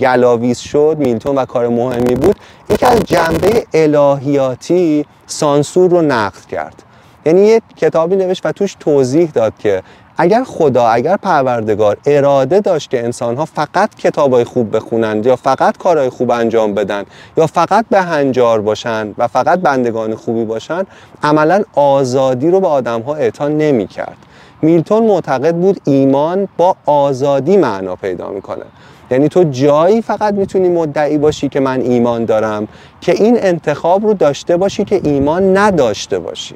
[0.00, 2.36] گلاویز شد میلتون و کار مهمی بود
[2.68, 6.82] این که از جنبه الهیاتی سانسور رو نقد کرد.
[7.26, 9.82] یعنی یه کتابی نوشت و توش توضیح داد که
[10.18, 15.78] اگر خدا اگر پروردگار اراده داشت که انسان ها فقط کتابای خوب بخونند یا فقط
[15.78, 17.04] کارهای خوب انجام بدن
[17.36, 20.82] یا فقط به هنجار باشن و فقط بندگان خوبی باشن
[21.22, 24.16] عملا آزادی رو به آدم ها اعطا نمی کرد
[24.62, 28.64] میلتون معتقد بود ایمان با آزادی معنا پیدا می‌کنه.
[29.10, 32.68] یعنی تو جایی فقط می‌تونی مدعی باشی که من ایمان دارم
[33.00, 36.54] که این انتخاب رو داشته باشی که ایمان نداشته باشی.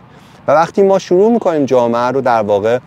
[0.48, 2.78] و وقتی ما شروع می‌کنیم جامعه رو در واقع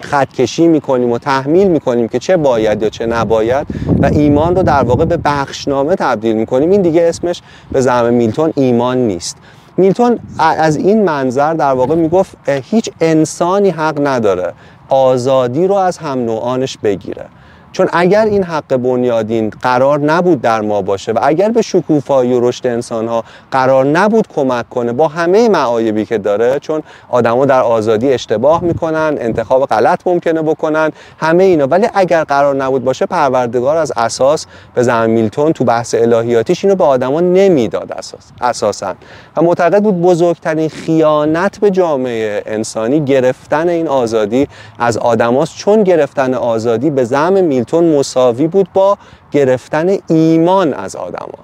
[0.00, 3.66] خطکشی می‌کنیم و تحمیل می‌کنیم که چه باید یا چه نباید
[3.98, 6.70] و ایمان رو در واقع به بخشنامه تبدیل می‌کنیم.
[6.70, 9.36] این دیگه اسمش به زعم میلتون ایمان نیست.
[9.76, 14.52] میلتون از این منظر در واقع می‌گفت هیچ انسانی حق نداره
[14.88, 17.24] آزادی رو از هم نوعانش بگیره.
[17.72, 22.48] چون اگر این حق بنیادین قرار نبود در ما باشه و اگر به شکوفایی و
[22.48, 27.60] رشد انسان ها قرار نبود کمک کنه با همه معایبی که داره چون آدما در
[27.60, 31.66] آزادی اشتباه می‌کنن انتخاب غلط ممکنه بکنن همه اینا.
[31.66, 36.76] ولی اگر قرار نبود باشه پروردگار از اساس به زمان میلتون تو بحث الهیاتیش اینو
[36.76, 38.94] به آدما نمی‌داد اساس اساسا.
[39.36, 46.34] و معتقد بود بزرگترین خیانت به جامعه انسانی گرفتن این آزادی از آدماست چون گرفتن
[46.34, 47.34] آزادی به زعم
[47.72, 48.98] مساوی بود با
[49.30, 51.38] گرفتن ایمان از آدما.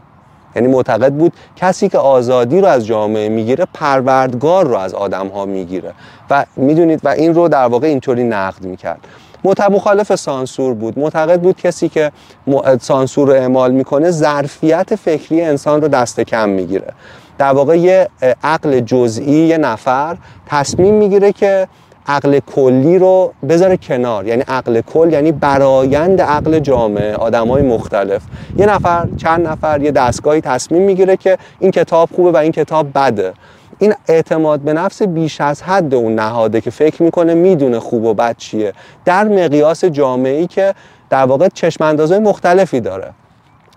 [0.56, 5.44] یعنی معتقد بود کسی که آزادی رو از جامعه می‌گیره پروردگار رو از آدم ها
[5.44, 5.92] می‌گیره.
[6.30, 9.00] و می‌دونید و این رو در واقع اینطوری نقد می‌کرد.
[9.70, 10.98] مخالف سانسور بود.
[10.98, 12.12] معتقد بود کسی که
[12.80, 16.92] سانسور رو اعمال می‌کنه ظرفیت فکری انسان رو دست کم می‌گیره.
[17.38, 18.08] در واقع یه
[18.44, 21.68] عقل جزئی یه نفر تصمیم می‌گیره که
[22.08, 24.26] عقل کلی رو بذاره کنار.
[24.26, 28.22] یعنی عقل کل یعنی برایند عقل جامعه آدم های مختلف.
[28.58, 32.86] یه نفر چند نفر یه دستگاهی تصمیم می‌گیره که این کتاب خوبه و این کتاب
[32.94, 33.32] بده.
[33.78, 38.14] این اعتماد به نفس بیش از حد اون نهاده که فکر می‌کنه می‌دونه خوب و
[38.14, 38.72] بد چیه.
[39.04, 40.74] در مقیاس جامعه‌ای که
[41.10, 43.12] در واقع چشم مختلفی داره.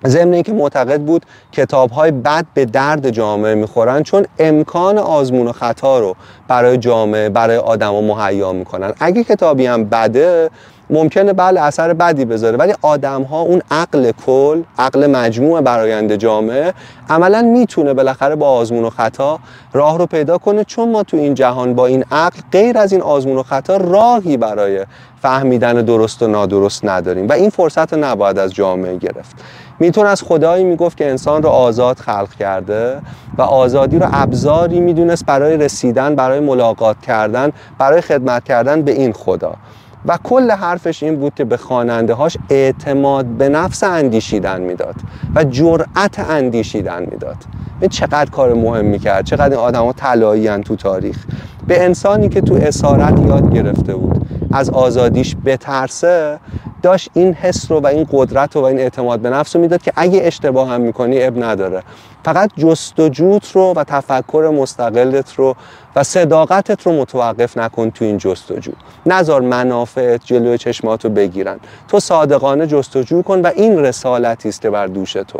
[0.08, 5.52] ضمن اینکه معتقد بود کتاب های بد به درد جامعه می‌خورن چون امکان آزمون و
[5.52, 6.16] خطا رو
[6.48, 8.94] برای جامعه برای آدما مهیا می‌کنن.
[9.00, 10.50] اگه کتابی هم بده
[10.90, 16.74] ممکنه بله اثر بدی بذاره ولی آدم ها اون عقل کل عقل مجموع برایند جامعه
[17.10, 19.40] عملا می‌تونه بالاخره با آزمون و خطا
[19.74, 23.02] راه رو پیدا کنه چون ما تو این جهان با این عقل غیر از این
[23.02, 24.86] آزمون و خطا راهی برای
[25.22, 29.36] فهمیدن درست و نادرست نداریم و این فرصت رو نباید از جامعه گرفت.
[29.80, 33.02] میتون از خدایی می‌گفت که انسان رو آزاد خلق کرده
[33.38, 39.14] و آزادی رو ابزاری می‌دونست برای رسیدن برای ملاقات کردن برای خدمت کردن به این
[39.14, 39.56] خدا.
[40.06, 44.96] و کل حرفش این بود که به خواننده هاش اعتماد به نفس اندیشیدن می‌داد
[45.36, 47.38] و جرأت اندیشیدن می‌داد.
[47.82, 51.18] این چقدر کار مهم کرد چقدر این آدم ها طلایی تو تاریخ.
[51.68, 56.40] به انسانی که تو اسارت یاد گرفته بود از آزادیش بترسه
[56.82, 59.82] داشت این حس رو و این قدرت رو و این اعتماد به نفس رو می‌داد
[59.82, 61.84] که اگه اشتباه هم می‌کنی اب نداره.
[62.26, 65.56] فقط جستجوت رو و تفکر مستقلت رو
[65.96, 68.72] و صداقتت رو متوقف نکن تو این جستجو.
[69.06, 71.60] نظر منافعت جلوی چشمات رو بگیرن.
[71.88, 75.40] تو صادقانه جستجو کن و این رسالتی است که بر دوش تو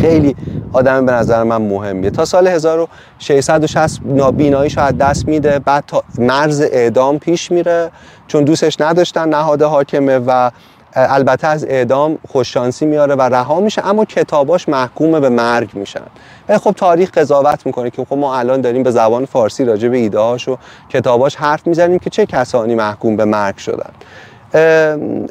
[0.00, 0.36] خیلی
[0.72, 2.10] آدم به نظر من مهمیه.
[2.10, 7.90] تا سال 1660 نابیناییش از دست میده بعد تا مرز اعدام پیش میره.
[8.26, 10.50] چون دوستش نداشتن نهاد حاکمه و
[10.94, 16.00] البته از اعدام خوششانسی میاره و رها میشه اما کتاباش محکوم به مرگ میشن.
[16.48, 19.96] و خب تاریخ قضاوت می‌کنه که خب ما الان داریم به زبان فارسی راجع به
[19.96, 20.56] ایده هاش و
[20.88, 23.90] کتاباش حرف می‌زنیم که چه کسانی محکوم به مرگ شدن.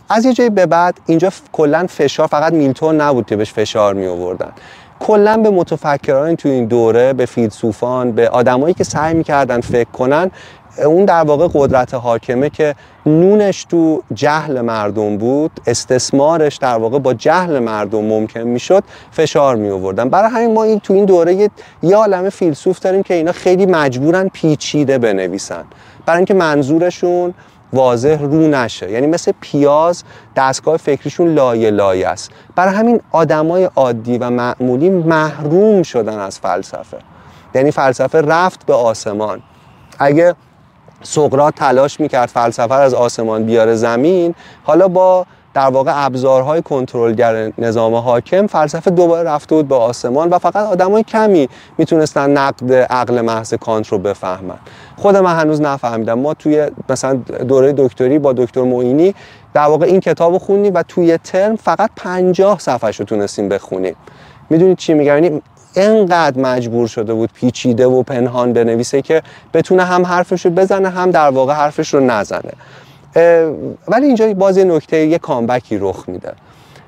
[0.09, 4.07] از یه جایی به بعد اینجا کلا فشار فقط میلتون نبود که بهش فشار می
[4.07, 4.51] آوردن
[4.99, 10.31] کلا به متفکران تو این دوره به فیلسوفان به آدمایی که سعی می‌کردن فکر کنن
[10.85, 17.13] اون در واقع قدرت حاکمه که نونش تو جهل مردم بود استثمارش در واقع با
[17.13, 21.49] جهل مردم ممکن می‌شد فشار می آوردن برای همین ما این تو این دوره
[21.83, 25.63] یه عالم فیلسوف داریم که اینا خیلی مجبورن پیچیده بنویسن.
[26.05, 27.33] برای اینکه منظورشون
[27.73, 28.91] واضح رو نشه.
[28.91, 30.03] یعنی مثل پیاز
[30.35, 32.31] دستگاه فکریشون لایه لایه است.
[32.55, 36.97] برای همین آدمای عادی و معمولی محروم شدن از فلسفه.
[37.55, 39.41] یعنی فلسفه رفت به آسمان.
[39.99, 40.35] اگه
[41.03, 47.95] سقراط تلاش می‌کرد فلسفه از آسمان بیاره زمین حالا با در واقع ابزارهای کنترلگر نظام
[47.95, 53.53] حاکم فلسفه دوباره رفته بود به آسمان و فقط آدمای کمی می‌تونستن نقد عقل محض
[53.53, 54.57] کانت رو بفهمن.
[54.97, 56.19] خود من هنوز نفهمیدم.
[56.19, 57.13] ما توی مثلا
[57.47, 59.15] دوره دکتری با دکتر معینی
[59.53, 63.95] در واقع این کتاب خوندیم و توی ترم فقط پنجاه صفحه رو تونستیم بخونیم.
[64.49, 65.41] می‌دونید چی میگم؟ یعنی
[65.75, 69.21] انقدر مجبور شده بود پیچیده و پنهان بنویسه که
[69.53, 72.51] بتونه هم حرفش رو بزنه هم در واقع حرفش رو نزنه.
[73.87, 76.33] ولی اینجا باز یه نکته یه کامبکی رخ میده.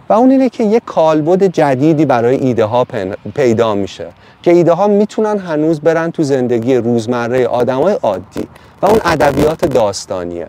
[0.10, 2.88] و اون اینه که یه کالبد جدیدی برای ایده ها
[3.36, 4.08] پیدا میشه
[4.42, 8.48] که ایده ها می‌تونن هنوز برن تو زندگی روزمره آدمای عادی.
[8.82, 10.48] و اون ادبیات داستانیه.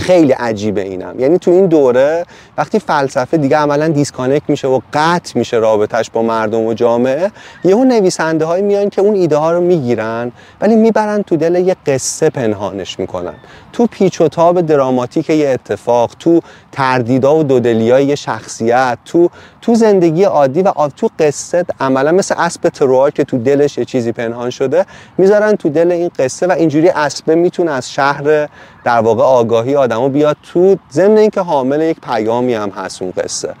[0.00, 1.20] خیلی عجیبه اینم.
[1.20, 2.24] یعنی تو این دوره
[2.58, 7.30] وقتی فلسفه دیگه عملا disconnect میشه و قطع میشه رابطش با مردم و جامعه
[7.64, 11.76] یهو نویسنده هایی میان که اون ایده ها رو می‌گیرن ولی می‌برن تو دل یه
[11.86, 13.34] قصه پنهانش می‌کنن.
[13.72, 16.40] تو پیچ و تاب دراماتیک یه اتفاق تو
[16.72, 19.30] تردیدا و دودلیای یه شخصیت تو
[19.66, 24.12] تو زندگی عادی و تو قصه عملا مثل اسب تروار که تو دلش یه چیزی
[24.12, 24.86] پنهان شده
[25.18, 28.48] می‌ذارن تو دل این قصه و اینجوری اسبه می‌تونه از شهر
[28.84, 33.54] در واقع آگاهی آدمو بیاد تو ضمن اینکه حامل یک پیامی هم هست اون قصه.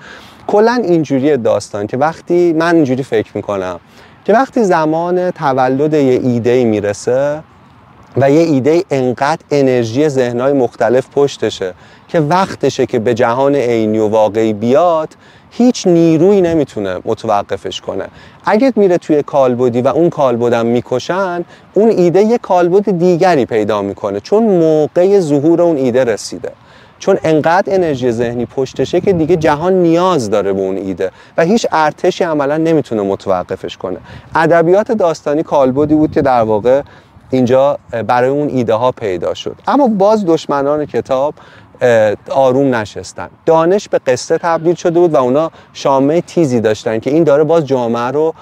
[0.46, 3.80] کلا اینجوری داستان که وقتی من اینجوری فکر می‌کنم
[4.24, 7.42] که وقتی زمان تولد یه ایده می‌رسه
[8.16, 11.74] و یه ایده انقدر انرژی ذهنهای مختلف پشتشه
[12.08, 15.08] که وقتشه که به جهان عینی و واقعی بیاد
[15.50, 18.04] هیچ نیرویی نمی‌تونه متوقفش کنه.
[18.44, 24.20] اگه میره توی کالبدی و اون کالبدم می‌کشن اون ایده یه کالبد دیگری پیدا می‌کنه
[24.20, 26.52] چون موقع ظهور اون ایده رسیده.
[26.98, 31.66] چون انقدر انرژی ذهنی پشتشه که دیگه جهان نیاز داره به اون ایده و هیچ
[31.72, 33.98] ارتشی عملا نمی‌تونه متوقفش کنه.
[34.34, 36.82] ادبیات داستانی کالبدی بود که در واقع
[37.30, 39.56] اینجا برای اون ایده ها پیدا شد.
[39.66, 41.34] اما باز دشمنان کتاب
[42.30, 43.28] آروم نشستن.
[43.46, 47.66] دانش به قصه تبدیل شده بود و اونا شامه تیزی داشتن که این داره باز
[47.66, 48.34] جامعه رو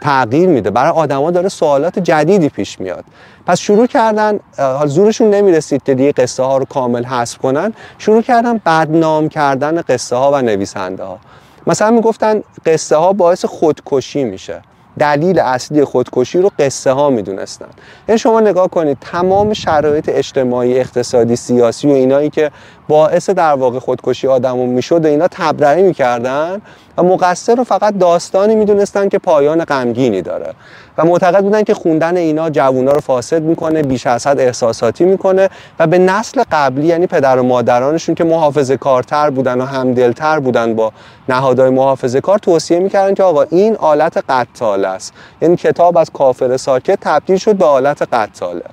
[0.00, 0.70] تغییر میده.
[0.70, 3.04] برای آدما داره سوالات جدیدی پیش میاد.
[3.46, 4.40] پس شروع کردن
[4.86, 7.74] زورشون نمی‌رسید که دیگه قصه ها رو کامل حذف کنن.
[7.98, 11.18] شروع کردن بدنام کردن قصه ها و نویسنده ها
[11.66, 14.62] مثلا می‌گفتن قصه ها باعث خودکشی میشه.
[14.98, 17.66] دلیل اصلی خودکشی رو قصه ها می‌دونستن.
[18.08, 22.50] یعنی شما نگاه کنید تمام شرایط اجتماعی اقتصادی سیاسی و اینایی که
[22.88, 26.60] باعث در واقع خودکشی آدمون می‌شد اینا تبرئه می‌کردن
[26.96, 30.54] و مقصر رو فقط داستانی می‌دونستن که پایان غمگینی داره
[30.98, 35.48] و معتقد بودن که خوندن اینا جوونا رو فاسد می‌کنه بیش از حد احساساتی می‌کنه
[35.78, 40.74] و به نسل قبلی یعنی پدر و مادرانشون که محافظه کارتر بودن و همدلتر بودن
[40.74, 40.92] با
[41.28, 45.12] نهادهای محافظه کار توصیه می‌کردن که آقا این آلت قتال است.
[45.42, 48.64] یعنی کتاب از کافر ساکت تبدیل شد به آلت قتاله.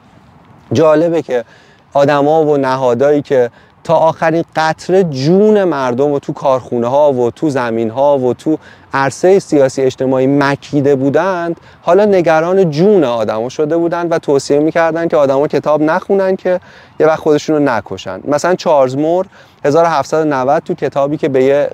[0.73, 1.43] جالبه که
[1.93, 3.49] آدما و نهادهایی که
[3.85, 8.57] تا آخرین قطره جون مردم و تو کارخونه ها و تو زمین ها و تو
[8.93, 15.17] عرصه سیاسی اجتماعی مکیده بودند حالا نگران جون آدما شده بودند و توصیه می‌کردند که
[15.17, 16.59] آدما کتاب نخونن که
[16.99, 19.25] یه وقت خودشون رو نکشن مثلا چارلز مور
[19.65, 21.69] 1790 تو کتابی که به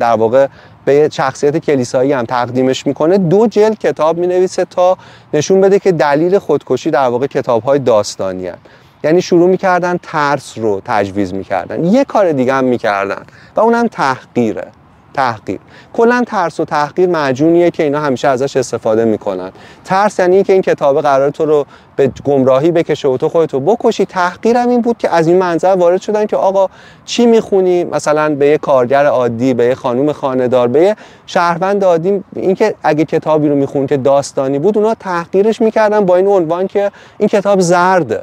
[0.00, 0.46] در واقع
[0.84, 4.96] به شخصیت کلیسایی هم تقدیمش می‌کنه دو جلد کتاب می‌نویسه تا
[5.34, 8.81] نشون بده که دلیل خودکشی در واقع کتاب های داستانی هست.
[9.04, 11.84] یعنی شروع می‌کردن ترس رو تجویز می‌کردن.
[11.84, 13.22] یه کار دیگه هم می‌کردن
[13.56, 14.66] و اونم تحقیره.
[15.14, 15.60] تحقیر.
[15.92, 19.52] کلا ترس و تحقیر معجونیه که اینا همیشه ازش استفاده می‌کنن.
[19.84, 24.04] ترس یعنی که این کتابه قرار تو رو به گمراهی بکشه و تو خودتو بکشی.
[24.04, 26.68] تحقیرم این بود که از این منظر وارد شدن که آقا
[27.04, 32.24] چی می‌خونی؟ مثلا به یه کارگر عادی به یه خانوم خاندار به یه شهروند عادی.
[32.36, 36.90] اینکه اگه کتابی رو میخون که داستانی بود اونا تحقیرش می‌کردن با این عنوان که
[37.18, 38.22] این کتاب زرده.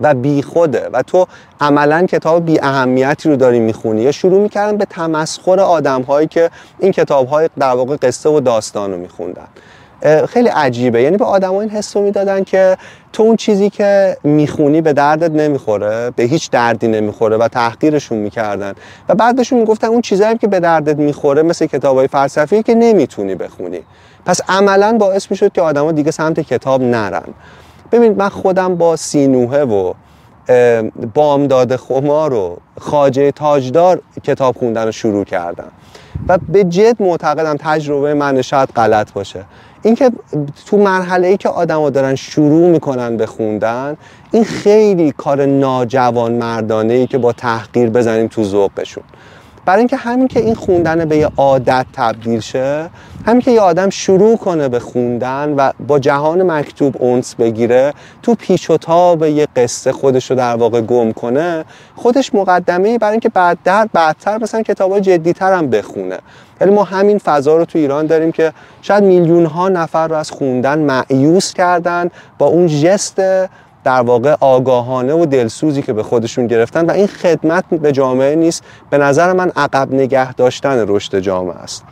[0.00, 0.88] و بی خوده.
[0.92, 1.26] و تو
[1.60, 4.02] عملا کتاب بی اهمیتی رو داری می‌خونی.
[4.02, 8.40] یا شروع می‌کردن به تمسخر آدم هایی که این کتاب های در واقع قصه و
[8.40, 9.46] داستان رو میخوندن.
[10.28, 11.02] خیلی عجیبه.
[11.02, 12.76] یعنی به آدم این حس رو می‌دادن که
[13.12, 18.74] تو اون چیزی که می‌خونی به دردت نمی‌خوره به هیچ دردی نمی‌خوره و تحقیرشون می‌کردن.
[19.08, 22.74] و بعد بهشون می‌گفتن اون چیزایی که به دردت می‌خوره مثل کتاب های فلسفی که
[22.74, 23.80] نمی‌تونی بخونی.
[24.26, 27.34] پس عملا باعث می‌شد که آدما دیگه سمت کتاب نرن.
[27.92, 29.92] ببینید من خودم با سینوهه و
[31.14, 35.68] بامداد خمار و خاجه تاجدار کتاب خوندن رو شروع کردم.
[36.28, 39.44] و به جد معتقدم تجربه من شاید غلط باشه.
[39.82, 40.10] اینکه
[40.66, 43.96] تو مرحله ای که آدما دارن شروع می‌کنن به خوندن
[44.32, 49.04] این خیلی کار ناجوان مردانه ای که با تحقیر بزنیم تو ذوقشون.
[49.66, 52.90] برای اینکه همین که این خوندن به یه عادت تبدیل شه
[53.26, 58.34] همین که یه آدم شروع کنه به خوندن و با جهان مکتوب اونس بگیره تو
[58.34, 61.64] پیچ و تاب یه قصه خودش رو در واقع گم کنه
[61.96, 66.18] خودش مقدمه برای اینکه بعد در بعدتر مثلا کتاب جدیتر هم بخونه.
[66.60, 68.52] یعنی ما همین فضا رو تو ایران داریم که
[68.82, 73.20] شاید میلیون ها نفر رو از خوندن معیوس کردن با اون جست
[73.86, 78.62] در واقع آگاهانه و دلسوزی که به خودشون گرفتن و این خدمت به جامعه نیست.
[78.90, 81.84] به نظر من عقب نگه داشتن رشد جامعه است.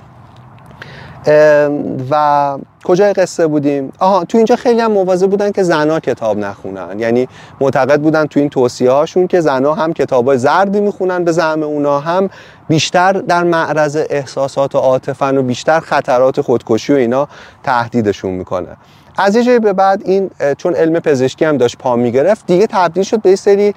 [2.11, 7.01] و کجای قصه بودیم؟ آها تو اینجا خیلی هم مواظب بودن که زنا کتاب نخونن.
[7.01, 7.29] یعنی
[7.61, 12.01] معتقد بودن تو این توصیه هاشون که زنا هم کتاب زردی می‌خونن به زعم اونا
[12.01, 12.31] هم.
[12.69, 17.29] بیشتر در معرض احساسات و عاطفن و بیشتر خطرات خودکشی و اینا
[17.63, 18.77] تهدیدشون می‌کنه.
[19.17, 23.03] از یه جایی به بعد این چون علم پزشکی هم داشت پا می‌گرفت دیگه تبدیل
[23.03, 23.75] شد به سری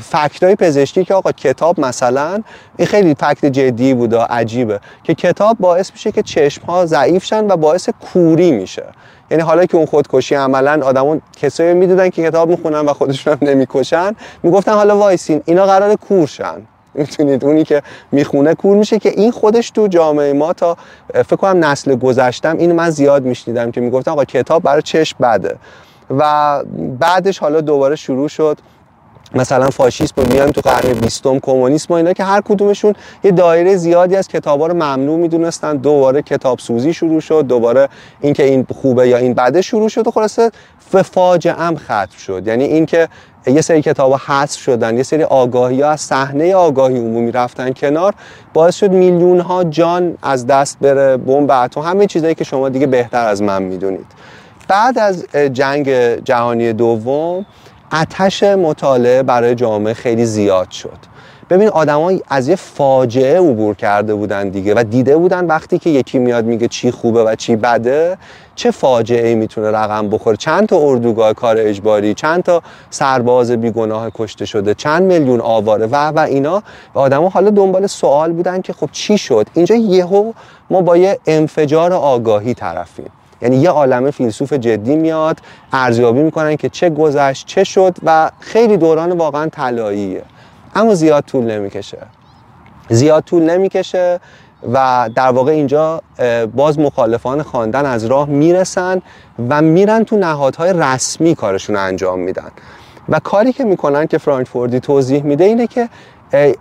[0.00, 2.42] فکت پزشکی که آقا کتاب مثلا
[2.76, 7.24] این خیلی فکت جدی بود و عجیبه که کتاب باعث میشه که چشم ها ضعیف
[7.24, 8.84] شن و باعث کوری میشه.
[9.30, 13.48] یعنی حالا که اون خودکشی عملا آدمون کسایی می‌دیدن که کتاب می‌خونن و خودشون هم
[13.48, 16.62] نمی‌کشن می‌گفتن حالا وایسین اینا قرار کورشن
[16.96, 17.44] می‌تونید.
[17.44, 17.82] اونی که
[18.12, 20.76] می‌خونه کور میشه که این خودش تو جامعه ما تا
[21.14, 25.56] فکر کنم نسل گذشتم اینو من زیاد میشنیدم که می‌گفتن آقا کتاب برای چشم بده.
[26.18, 26.62] و
[26.98, 28.58] بعدش حالا دوباره شروع شد.
[29.34, 34.16] مثلا فاشیسم میان تو قرن بیستم کمونیسم و اینا که هر کدومشون یه دایره زیادی
[34.16, 35.76] از کتابا رو ممنوع می‌دونستن.
[35.76, 37.46] دوباره کتاب سوزی شروع شد.
[37.46, 37.88] دوباره
[38.20, 40.50] اینکه این خوبه یا این بده شروع شد و خلاصه
[41.12, 42.46] فاجعه ام ختم شد.
[42.46, 43.08] یعنی اینکه
[43.46, 48.14] یه سری کتاب حذف شدن یه سری آگاهی ها از صحنه آگاهی عمومی رفتن کنار
[48.54, 52.86] باعث شد میلیون ها جان از دست بره بمب اتم همه چیزایی که شما دیگه
[52.86, 54.06] بهتر از من می‌دونید.
[54.68, 55.88] بعد از جنگ
[56.24, 57.46] جهانی دوم
[57.92, 61.16] اتش مطالعه برای جامعه خیلی زیاد شد.
[61.50, 66.18] ببین آدما از یه فاجعه عبور کرده بودن دیگه و دیده بودن وقتی که یکی
[66.18, 68.18] میاد میگه چی خوبه و چی بده
[68.54, 74.10] چه فاجعه ای می‌تونه رقم بخوره؟ چند تا اردوگاه کار اجباری چند تا سرباز بیگناه
[74.14, 76.62] کشته شده چند میلیون آواره و و اینا.
[76.94, 80.32] و آدما حالا دنبال سوال بودن که خب چی شد؟ اینجا یهو
[80.70, 83.10] ما با یه انفجار آگاهی طرفیم.
[83.42, 85.38] یعنی یه عالمه فیلسوف جدی میاد
[85.72, 90.22] ارزیابی می‌کنن که چه گذشت چه شد و خیلی دوران واقعا طلاییه.
[90.74, 91.98] اما زیاد طول نمی‌کشه.
[92.88, 94.20] زیاد طول نمی‌کشه
[94.72, 96.02] و در واقع اینجا
[96.54, 99.02] باز مخالفان خواندن از راه می‌رسن
[99.48, 102.50] و میرن تو نهادهای رسمی کارشون انجام میدن.
[103.08, 105.88] و کاری که می‌کنن که فرانکفوردی توضیح میده اینه که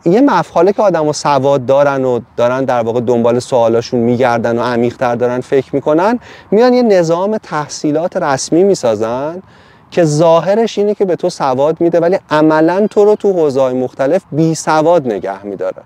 [0.06, 4.62] یه مفخاله که آدم و سواد دارن و دارن در واقع دنبال سوالاشون میگردن و
[4.62, 6.20] عمیقتر دارن فکر می‌کنن
[6.52, 9.42] میان یه نظام تحصیلات رسمی می‌سازن
[9.92, 14.22] که ظاهرش اینه که به تو سواد میده ولی عملا تو رو تو حوزه‌های مختلف
[14.32, 15.82] بی سواد نگه میداره.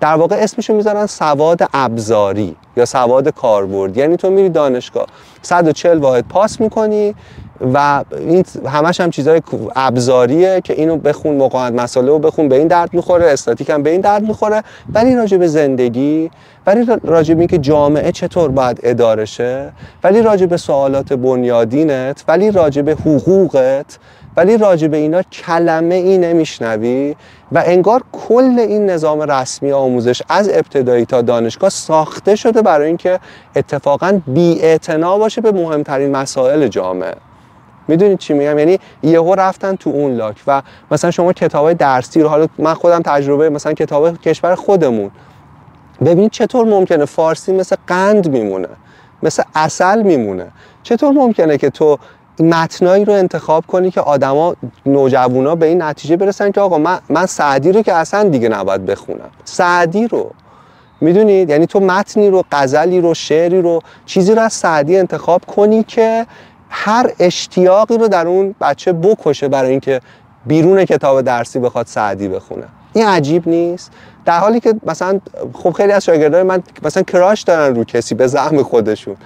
[0.00, 3.96] در واقع اسمشو می‌ذارن سواد ابزاری یا سواد کاربرد.
[3.96, 5.06] یعنی تو میری دانشگاه
[5.42, 7.14] 140 واحد پاس می‌کنی
[7.74, 9.42] و این همش هم چیزای
[9.76, 13.90] ابزاریه که اینو بخون مقاومت مسئله رو بخون به این درد می‌خوره استاتیک هم به
[13.90, 14.62] این درد می‌خوره.
[14.94, 16.30] ولی راجع به زندگی
[16.66, 19.72] ولی راجع به اینکه جامعه چطور باید اداره شه
[20.04, 23.98] ولی راجع به سوالات بنیادینت ولی راجع به حقوقت
[24.36, 27.16] ولی راجع به اینا کلمه ای نمیشنوی
[27.52, 33.20] و انگار کل این نظام رسمی آموزش از ابتدایی تا دانشگاه ساخته شده برای اینکه
[33.56, 37.14] اتفاقا بی باشه به مهمترین مسائل جامعه.
[37.88, 42.28] می‌دونید چی میگم؟ یعنی یهو رفتن تو اون لاک و مثلا شما کتابای درسی رو
[42.28, 45.10] حالا من خودم تجربه مثلا کتاب کشور خودمون.
[46.04, 48.68] ببینید چطور ممکنه فارسی مثل قند میمونه
[49.22, 50.46] مثل اصل میمونه.
[50.82, 51.98] چطور ممکنه که تو
[52.40, 54.56] متنایی رو انتخاب کنی که آدما
[54.86, 58.86] نوجوانا به این نتیجه برسن که آقا من, من سعدی رو که اصلا دیگه نباید
[58.86, 59.30] بخونم.
[59.44, 60.30] سعدی رو.
[61.00, 65.82] می‌دونید؟ یعنی تو متنی رو غزلی رو شعری رو چیزی رو از سعدی انتخاب کنی
[65.82, 66.26] که
[66.70, 70.00] هر اشتیاقی رو در اون بچه بکشه برای اینکه
[70.46, 72.64] بیرون کتاب درسی بخواد سعدی بخونه.
[72.92, 73.92] این عجیب نیست.
[74.24, 75.20] در حالی که مثلا
[75.52, 79.16] خب خیلی از شاگردای من مثلا کراش دارن رو کسی به زعم خودشون.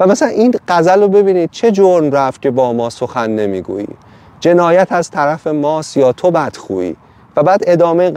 [0.00, 3.88] و مثلا این غزل رو ببینید چه جرم رفت که با ما سخن نمی‌گویی؟
[4.40, 6.96] جنایت از طرف ماست یا تو بدخویی؟
[7.36, 8.12] و بعد ادامه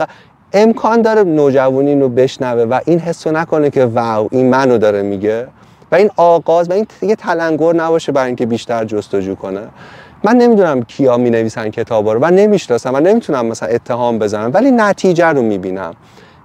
[0.52, 5.48] امکان داره نوجوانی رو بشنوه و این حسو نکنه که واو این منو داره میگه.
[5.94, 9.60] و این آغاز و این یه تلنگر نباشه برای اینکه بیشتر جستجو کنه.
[10.24, 14.70] من نمی‌دونم کیا می نویسن کتابا رو و نمی‌شناسم و نمی‌تونم مثلا اتهام بزنم ولی
[14.70, 15.94] نتیجه رو می‌بینم.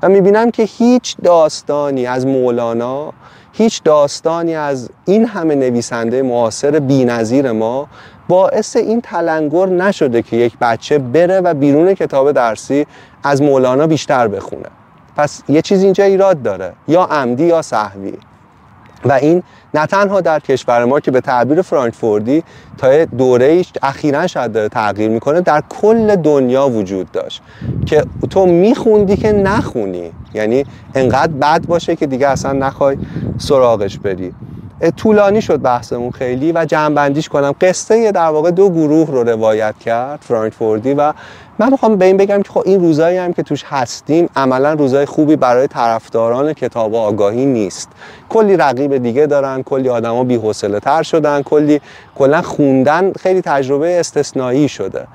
[0.04, 3.14] و می‌بینم که هیچ داستانی از مولانا
[3.54, 7.88] هیچ داستانی از این همه نویسنده معاصر بینظیر ما
[8.28, 12.86] باعث این تلنگر نشده که یک بچه بره و بیرون کتاب درسی
[13.24, 14.70] از مولانا بیشتر بخونه.
[15.18, 18.14] پس یه چیز اینجا ایراد داره یا عمدی یا صحوی.
[19.06, 19.44] و این
[19.74, 22.44] نه تنها در کشور ما که به تعبیر فرانکفوردی
[22.78, 27.42] تا دوره ایش اخیرا شاید داره تغییر می‌کنه در کل دنیا وجود داشت
[27.86, 30.12] که تو میخوندی که نخونی.
[30.34, 32.98] یعنی انقدر بد باشه که دیگه اصلا نخوای
[33.38, 34.34] سراغش بری.
[34.98, 37.56] طولانی شد بحثمون خیلی و جمعبندیش کنم.
[37.62, 41.14] قصه در واقع دو گروه رو روایت کرد فرانکفوردی و
[41.60, 45.06] من می‌خوام به این بگم که خب این روزایی هم که توش هستیم عملا روزای
[45.06, 47.90] خوبی برای طرفداران کتاب آگاهی نیست.
[48.30, 51.82] کلی رقیب دیگه دارن کلی آدما بی‌حوصله تر شدن کلی
[52.16, 55.08] کلا خوندن خیلی تجربه استثنایی شده.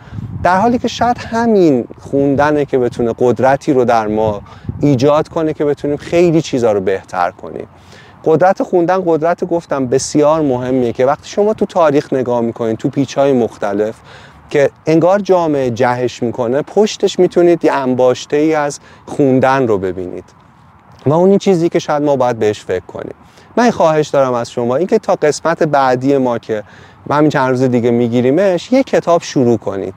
[0.42, 4.42] در حالی که شاید همین خوندنه که بتونه قدرتی رو در ما
[4.80, 7.66] ایجاد کنه که بتونیم خیلی چیزا رو بهتر کنیم.
[8.24, 13.18] قدرت خوندن قدرت گفتم بسیار مهمیه که وقتی شما تو تاریخ نگاه می‌کنید تو پیچ
[13.18, 13.94] های مختلف
[14.50, 20.24] که انگار جامعه جهش می‌کنه پشتش می‌تونید یه انباشته ای از خوندن رو ببینید.
[21.06, 23.14] و اون این چیزی که شاید ما باید بهش فکر کنیم.
[23.56, 26.62] من خواهش دارم از شما اینکه تا قسمت بعدی ما که
[27.10, 29.94] همین چند روز دیگه میگیریمش یه کتاب شروع کنید.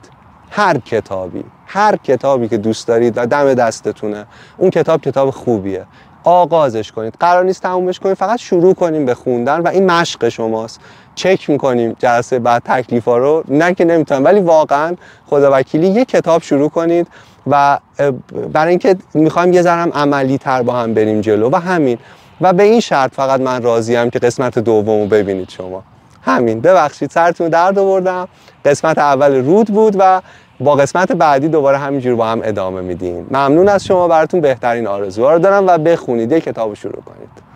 [0.50, 4.26] هر کتابی هر کتابی که دوست دارید و دم دستتونه
[4.56, 5.86] اون کتاب کتاب خوبیه.
[6.24, 7.14] آغازش کنید.
[7.20, 10.80] قرار نیست تمومش کنید فقط شروع کنیم به خوندن و این مشق شماست.
[11.18, 13.44] چک می‌کنیم جلسه بعد تکلیف ها رو.
[13.48, 14.96] نه که نمی‌تونم ولی واقعا
[15.26, 17.06] خدا وکیلی یه کتاب شروع کنید
[17.46, 17.78] و
[18.52, 21.98] برای اینکه می‌خوایم یه ذرم عملی تر با هم بریم جلو و همین.
[22.40, 25.82] و به این شرط فقط من راضیم که قسمت دومو ببینید شما.
[26.22, 26.60] همین.
[26.60, 28.28] ببخشید سرتون درد آوردم.
[28.64, 30.20] قسمت اول رود بود و
[30.60, 33.26] با قسمت بعدی دوباره همینجور با هم ادامه میدیم.
[33.30, 37.47] ممنون از شما براتون بهترین آرزوها رو دارم و بخونید یه کتاب شروع کنید.